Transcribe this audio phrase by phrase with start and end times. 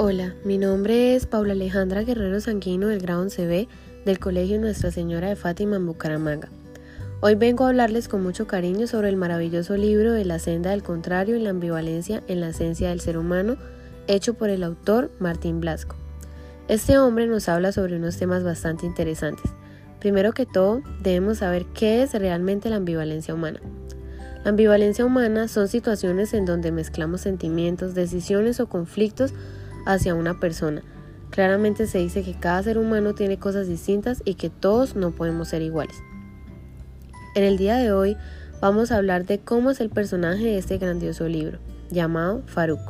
[0.00, 3.66] Hola, mi nombre es Paula Alejandra Guerrero Sanguino del grado 11B
[4.04, 6.48] del Colegio Nuestra Señora de Fátima en Bucaramanga.
[7.20, 10.84] Hoy vengo a hablarles con mucho cariño sobre el maravilloso libro de La senda del
[10.84, 13.56] contrario y la ambivalencia en la esencia del ser humano,
[14.06, 15.96] hecho por el autor Martín Blasco.
[16.68, 19.50] Este hombre nos habla sobre unos temas bastante interesantes.
[19.98, 23.58] Primero que todo, debemos saber qué es realmente la ambivalencia humana.
[24.44, 29.34] La ambivalencia humana son situaciones en donde mezclamos sentimientos, decisiones o conflictos
[29.88, 30.82] hacia una persona.
[31.30, 35.48] Claramente se dice que cada ser humano tiene cosas distintas y que todos no podemos
[35.48, 35.96] ser iguales.
[37.34, 38.16] En el día de hoy
[38.60, 41.58] vamos a hablar de cómo es el personaje de este grandioso libro,
[41.90, 42.80] llamado Faruk.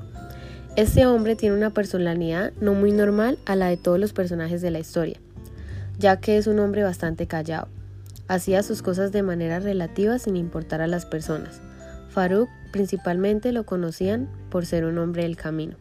[0.75, 4.73] Este hombre tiene una personalidad no muy normal a la de todos los personajes de
[4.73, 5.21] la historia,
[5.99, 7.69] ya que es un hombre bastante callado.
[8.27, 11.61] Hacía sus cosas de manera relativa sin importar a las personas.
[12.09, 15.77] Faruk principalmente lo conocían por ser un hombre del camino.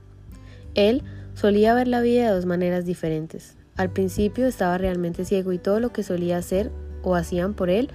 [0.77, 1.01] Él
[1.33, 3.57] solía ver la vida de dos maneras diferentes.
[3.75, 7.89] Al principio estaba realmente ciego y todo lo que solía hacer o hacían por él,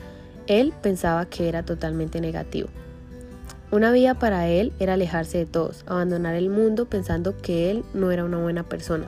[0.48, 2.69] él pensaba que era totalmente negativo.
[3.71, 8.11] Una vida para él era alejarse de todos, abandonar el mundo pensando que él no
[8.11, 9.06] era una buena persona.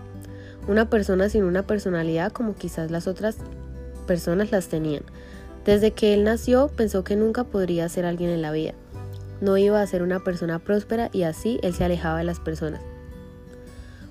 [0.69, 3.37] Una persona sin una personalidad como quizás las otras
[4.07, 5.03] personas las tenían.
[5.65, 8.73] Desde que él nació pensó que nunca podría ser alguien en la vida.
[9.41, 12.81] No iba a ser una persona próspera y así él se alejaba de las personas.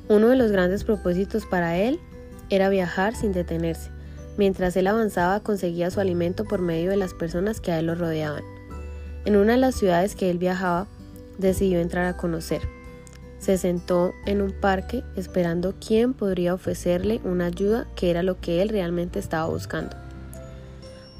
[0.09, 1.99] Uno de los grandes propósitos para él
[2.49, 3.89] era viajar sin detenerse.
[4.37, 7.95] Mientras él avanzaba conseguía su alimento por medio de las personas que a él lo
[7.95, 8.43] rodeaban.
[9.25, 10.87] En una de las ciudades que él viajaba,
[11.37, 12.61] decidió entrar a conocer.
[13.39, 18.61] Se sentó en un parque esperando quién podría ofrecerle una ayuda que era lo que
[18.61, 19.95] él realmente estaba buscando.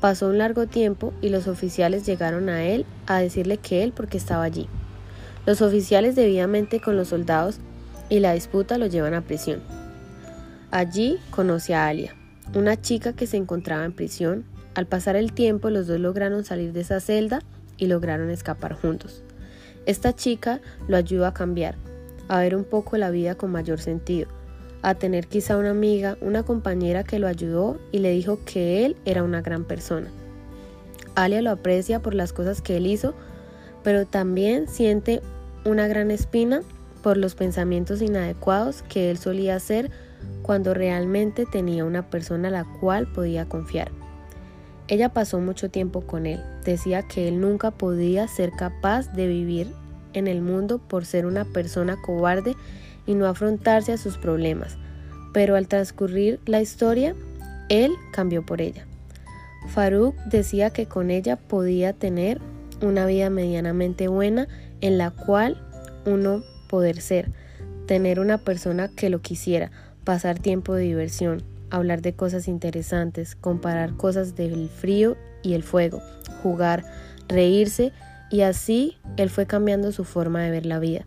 [0.02, 4.18] Pasó un largo tiempo y los oficiales llegaron a él a decirle que él porque
[4.18, 4.68] estaba allí.
[5.46, 7.60] Los oficiales debidamente con los soldados
[8.10, 9.62] y la disputa lo llevan a prisión.
[10.72, 12.16] Allí conoce a Alia,
[12.56, 14.46] una chica que se encontraba en prisión.
[14.76, 17.42] Al pasar el tiempo los dos lograron salir de esa celda
[17.78, 19.24] y lograron escapar juntos.
[19.86, 21.76] Esta chica lo ayudó a cambiar,
[22.28, 24.30] a ver un poco la vida con mayor sentido,
[24.82, 28.96] a tener quizá una amiga, una compañera que lo ayudó y le dijo que él
[29.06, 30.08] era una gran persona.
[31.16, 33.14] Alia lo aprecia por las cosas que él hizo,
[33.84, 35.22] pero también siente
[35.66, 36.62] una gran espina
[37.04, 39.92] por los pensamientos inadecuados que él solía hacer
[40.42, 43.92] cuando realmente tenía una persona a la cual podía confiar.
[44.88, 49.68] Ella pasó mucho tiempo con él, decía que él nunca podía ser capaz de vivir
[50.14, 52.56] en el mundo por ser una persona cobarde
[53.06, 54.78] y no afrontarse a sus problemas,
[55.34, 57.16] pero al transcurrir la historia,
[57.70, 58.86] él cambió por ella.
[59.68, 62.40] Farouk decía que con ella podía tener
[62.82, 64.48] una vida medianamente buena
[64.82, 65.62] en la cual
[66.06, 66.44] uno
[66.74, 67.30] poder ser,
[67.86, 69.70] tener una persona que lo quisiera,
[70.04, 76.02] pasar tiempo de diversión, hablar de cosas interesantes, comparar cosas del frío y el fuego,
[76.42, 76.84] jugar,
[77.28, 77.92] reírse
[78.32, 81.06] y así él fue cambiando su forma de ver la vida.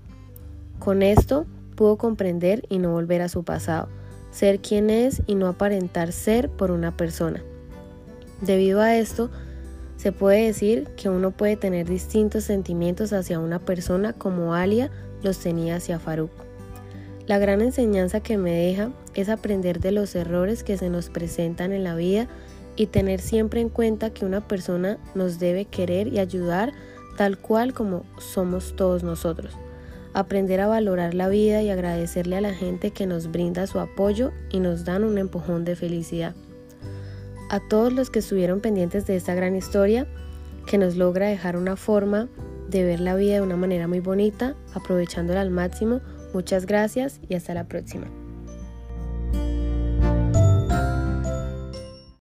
[0.79, 3.89] Con esto pudo comprender y no volver a su pasado,
[4.31, 7.43] ser quien es y no aparentar ser por una persona.
[8.41, 9.33] Debido a esto,
[9.97, 14.91] se puede decir que uno puede tener distintos sentimientos hacia una persona como Alia
[15.23, 16.31] los tenía hacia Faruk.
[17.27, 21.73] La gran enseñanza que me deja es aprender de los errores que se nos presentan
[21.73, 22.29] en la vida
[22.77, 26.73] y tener siempre en cuenta que una persona nos debe querer y ayudar
[27.17, 29.55] tal cual como somos todos nosotros.
[30.13, 34.33] Aprender a valorar la vida y agradecerle a la gente que nos brinda su apoyo
[34.51, 36.35] y nos dan un empujón de felicidad.
[37.49, 40.07] A todos los que estuvieron pendientes de esta gran historia,
[40.67, 42.29] que nos logra dejar una forma
[42.69, 46.01] de ver la vida de una manera muy bonita, aprovechándola al máximo.
[46.35, 48.09] Muchas gracias y hasta la próxima.